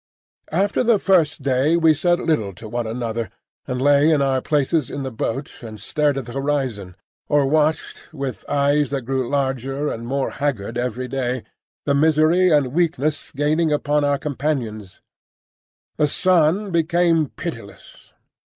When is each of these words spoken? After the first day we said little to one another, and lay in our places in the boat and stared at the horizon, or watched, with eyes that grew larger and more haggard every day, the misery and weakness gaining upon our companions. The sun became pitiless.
After 0.51 0.83
the 0.83 0.97
first 0.97 1.43
day 1.43 1.77
we 1.77 1.93
said 1.93 2.19
little 2.19 2.55
to 2.55 2.67
one 2.67 2.87
another, 2.87 3.29
and 3.67 3.79
lay 3.79 4.09
in 4.09 4.19
our 4.19 4.41
places 4.41 4.89
in 4.89 5.03
the 5.03 5.11
boat 5.11 5.61
and 5.61 5.79
stared 5.79 6.17
at 6.17 6.25
the 6.25 6.31
horizon, 6.33 6.95
or 7.29 7.45
watched, 7.45 8.11
with 8.11 8.43
eyes 8.49 8.89
that 8.89 9.03
grew 9.03 9.29
larger 9.29 9.89
and 9.89 10.07
more 10.07 10.31
haggard 10.31 10.75
every 10.75 11.07
day, 11.07 11.43
the 11.85 11.93
misery 11.93 12.49
and 12.49 12.73
weakness 12.73 13.31
gaining 13.31 13.71
upon 13.71 14.03
our 14.03 14.17
companions. 14.17 15.01
The 15.97 16.07
sun 16.07 16.71
became 16.71 17.29
pitiless. 17.29 18.11